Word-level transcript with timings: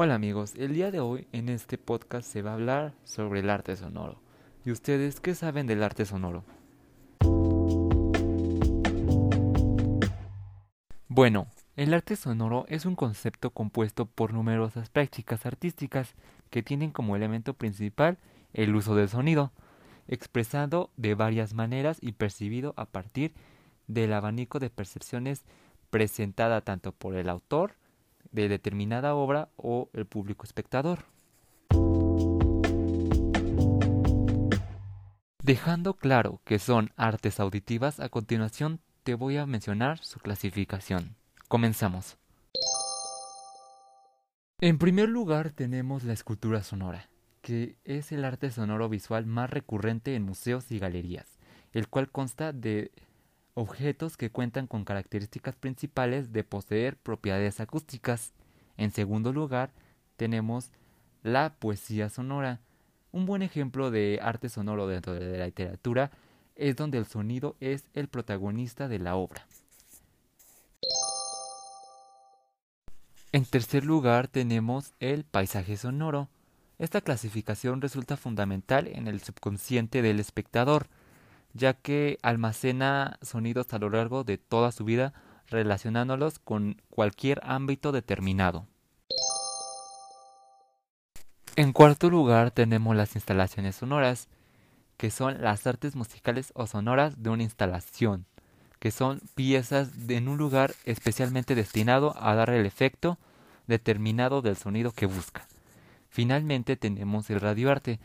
Hola 0.00 0.14
amigos, 0.14 0.54
el 0.54 0.74
día 0.74 0.92
de 0.92 1.00
hoy 1.00 1.26
en 1.32 1.48
este 1.48 1.76
podcast 1.76 2.30
se 2.30 2.40
va 2.40 2.52
a 2.52 2.54
hablar 2.54 2.94
sobre 3.02 3.40
el 3.40 3.50
arte 3.50 3.74
sonoro. 3.74 4.22
¿Y 4.64 4.70
ustedes 4.70 5.18
qué 5.18 5.34
saben 5.34 5.66
del 5.66 5.82
arte 5.82 6.04
sonoro? 6.04 6.44
Bueno, 11.08 11.48
el 11.74 11.92
arte 11.92 12.14
sonoro 12.14 12.64
es 12.68 12.86
un 12.86 12.94
concepto 12.94 13.50
compuesto 13.50 14.06
por 14.06 14.32
numerosas 14.32 14.88
prácticas 14.88 15.44
artísticas 15.46 16.14
que 16.48 16.62
tienen 16.62 16.92
como 16.92 17.16
elemento 17.16 17.54
principal 17.54 18.18
el 18.52 18.76
uso 18.76 18.94
del 18.94 19.08
sonido, 19.08 19.50
expresado 20.06 20.90
de 20.96 21.16
varias 21.16 21.54
maneras 21.54 21.98
y 22.00 22.12
percibido 22.12 22.72
a 22.76 22.84
partir 22.84 23.34
del 23.88 24.12
abanico 24.12 24.60
de 24.60 24.70
percepciones 24.70 25.44
presentada 25.90 26.60
tanto 26.60 26.92
por 26.92 27.16
el 27.16 27.28
autor 27.28 27.74
de 28.32 28.48
determinada 28.48 29.14
obra 29.14 29.48
o 29.56 29.90
el 29.92 30.06
público 30.06 30.44
espectador. 30.44 31.04
Dejando 35.42 35.94
claro 35.94 36.42
que 36.44 36.58
son 36.58 36.90
artes 36.96 37.40
auditivas, 37.40 38.00
a 38.00 38.10
continuación 38.10 38.80
te 39.02 39.14
voy 39.14 39.38
a 39.38 39.46
mencionar 39.46 39.98
su 39.98 40.20
clasificación. 40.20 41.16
Comenzamos. 41.48 42.18
En 44.60 44.76
primer 44.76 45.08
lugar 45.08 45.52
tenemos 45.52 46.04
la 46.04 46.12
escultura 46.12 46.62
sonora, 46.62 47.08
que 47.40 47.76
es 47.84 48.12
el 48.12 48.26
arte 48.26 48.50
sonoro 48.50 48.90
visual 48.90 49.24
más 49.24 49.48
recurrente 49.48 50.14
en 50.14 50.24
museos 50.24 50.70
y 50.70 50.78
galerías, 50.78 51.38
el 51.72 51.88
cual 51.88 52.10
consta 52.10 52.52
de 52.52 52.90
objetos 53.58 54.16
que 54.16 54.30
cuentan 54.30 54.68
con 54.68 54.84
características 54.84 55.56
principales 55.56 56.32
de 56.32 56.44
poseer 56.44 56.96
propiedades 56.96 57.58
acústicas. 57.58 58.32
En 58.76 58.92
segundo 58.92 59.32
lugar, 59.32 59.72
tenemos 60.16 60.70
la 61.24 61.56
poesía 61.58 62.08
sonora. 62.08 62.60
Un 63.10 63.26
buen 63.26 63.42
ejemplo 63.42 63.90
de 63.90 64.20
arte 64.22 64.48
sonoro 64.48 64.86
dentro 64.86 65.12
de 65.12 65.38
la 65.38 65.46
literatura 65.46 66.12
es 66.54 66.76
donde 66.76 66.98
el 66.98 67.06
sonido 67.06 67.56
es 67.58 67.88
el 67.94 68.06
protagonista 68.06 68.86
de 68.86 69.00
la 69.00 69.16
obra. 69.16 69.44
En 73.32 73.44
tercer 73.44 73.84
lugar 73.84 74.28
tenemos 74.28 74.94
el 75.00 75.24
paisaje 75.24 75.76
sonoro. 75.76 76.28
Esta 76.78 77.00
clasificación 77.00 77.80
resulta 77.80 78.16
fundamental 78.16 78.86
en 78.86 79.08
el 79.08 79.20
subconsciente 79.20 80.00
del 80.00 80.20
espectador, 80.20 80.86
ya 81.52 81.74
que 81.74 82.18
almacena 82.22 83.18
sonidos 83.22 83.72
a 83.72 83.78
lo 83.78 83.90
largo 83.90 84.24
de 84.24 84.38
toda 84.38 84.72
su 84.72 84.84
vida 84.84 85.12
relacionándolos 85.48 86.38
con 86.38 86.80
cualquier 86.90 87.40
ámbito 87.42 87.92
determinado. 87.92 88.66
En 91.56 91.72
cuarto 91.72 92.08
lugar 92.10 92.50
tenemos 92.52 92.94
las 92.94 93.16
instalaciones 93.16 93.76
sonoras, 93.76 94.28
que 94.96 95.10
son 95.10 95.42
las 95.42 95.66
artes 95.66 95.96
musicales 95.96 96.52
o 96.54 96.66
sonoras 96.66 97.22
de 97.22 97.30
una 97.30 97.42
instalación, 97.42 98.26
que 98.78 98.90
son 98.90 99.20
piezas 99.34 99.90
en 100.08 100.28
un 100.28 100.38
lugar 100.38 100.74
especialmente 100.84 101.54
destinado 101.54 102.14
a 102.20 102.34
dar 102.34 102.50
el 102.50 102.64
efecto 102.64 103.18
determinado 103.66 104.40
del 104.40 104.56
sonido 104.56 104.92
que 104.92 105.06
busca. 105.06 105.46
Finalmente 106.08 106.76
tenemos 106.76 107.28
el 107.30 107.40
radioarte, 107.40 107.98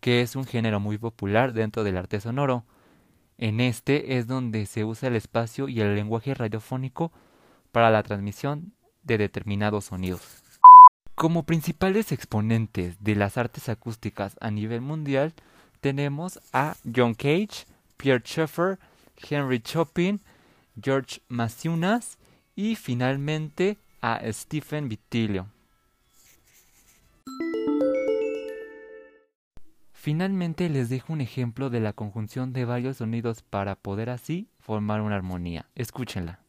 que 0.00 0.22
es 0.22 0.36
un 0.36 0.44
género 0.44 0.80
muy 0.80 0.98
popular 0.98 1.52
dentro 1.52 1.84
del 1.84 1.96
arte 1.96 2.20
sonoro, 2.20 2.64
en 3.40 3.60
este 3.60 4.18
es 4.18 4.26
donde 4.26 4.66
se 4.66 4.84
usa 4.84 5.08
el 5.08 5.16
espacio 5.16 5.66
y 5.66 5.80
el 5.80 5.96
lenguaje 5.96 6.34
radiofónico 6.34 7.10
para 7.72 7.90
la 7.90 8.02
transmisión 8.02 8.74
de 9.02 9.16
determinados 9.16 9.86
sonidos. 9.86 10.20
Como 11.14 11.44
principales 11.44 12.12
exponentes 12.12 13.02
de 13.02 13.16
las 13.16 13.38
artes 13.38 13.70
acústicas 13.70 14.36
a 14.40 14.50
nivel 14.50 14.82
mundial 14.82 15.32
tenemos 15.80 16.38
a 16.52 16.76
John 16.94 17.14
Cage, 17.14 17.66
Pierre 17.96 18.22
Schaeffer, 18.22 18.78
Henry 19.28 19.60
Chopin, 19.60 20.20
George 20.80 21.22
Masiunas 21.28 22.18
y 22.54 22.76
finalmente 22.76 23.78
a 24.02 24.20
Stephen 24.32 24.90
Vitilio. 24.90 25.46
Finalmente 30.02 30.70
les 30.70 30.88
dejo 30.88 31.12
un 31.12 31.20
ejemplo 31.20 31.68
de 31.68 31.78
la 31.78 31.92
conjunción 31.92 32.54
de 32.54 32.64
varios 32.64 32.96
sonidos 32.96 33.42
para 33.42 33.76
poder 33.76 34.08
así 34.08 34.48
formar 34.58 35.02
una 35.02 35.16
armonía. 35.16 35.66
Escúchenla. 35.74 36.40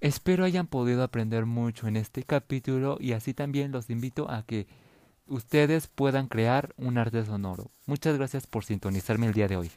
Espero 0.00 0.46
hayan 0.46 0.66
podido 0.66 1.02
aprender 1.02 1.44
mucho 1.44 1.86
en 1.86 1.98
este 1.98 2.22
capítulo 2.22 2.96
y 2.98 3.12
así 3.12 3.34
también 3.34 3.72
los 3.72 3.90
invito 3.90 4.30
a 4.30 4.46
que 4.46 4.66
ustedes 5.26 5.86
puedan 5.86 6.28
crear 6.28 6.74
un 6.76 6.98
arte 6.98 7.24
sonoro. 7.24 7.70
Muchas 7.86 8.16
gracias 8.16 8.46
por 8.46 8.64
sintonizarme 8.64 9.26
el 9.26 9.32
día 9.32 9.48
de 9.48 9.56
hoy. 9.56 9.70